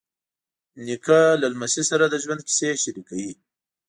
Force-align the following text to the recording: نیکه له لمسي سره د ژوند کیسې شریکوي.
نیکه 0.85 1.19
له 1.41 1.47
لمسي 1.53 1.83
سره 1.91 2.05
د 2.07 2.15
ژوند 2.23 2.41
کیسې 2.47 2.69
شریکوي. 2.83 3.31